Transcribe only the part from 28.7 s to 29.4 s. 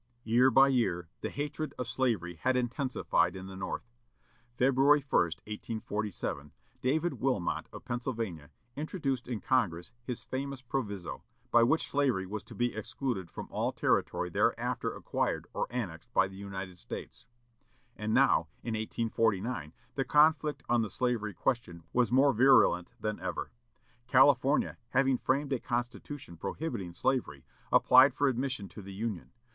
the Union.